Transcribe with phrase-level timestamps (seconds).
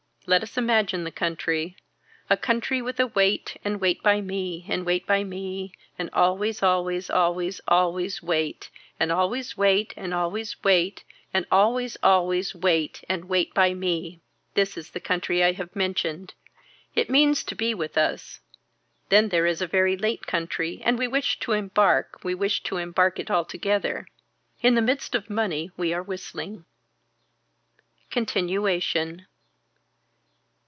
[0.27, 1.75] Let us imagine the country.
[2.29, 6.61] A country with a wait and wait by me and wait by me and always
[6.61, 8.69] always always always wait
[8.99, 11.03] and always wait and always wait
[11.33, 14.21] and always always wait and wait by me.
[14.53, 16.35] This is the country I have mentioned.
[16.93, 18.41] It means to be with us.
[19.09, 22.77] Then there is a very late country and we wish to embark we wish to
[22.77, 24.07] embark it altogether.
[24.61, 26.65] In the midst of money we are whistling.
[28.11, 29.25] Continuation.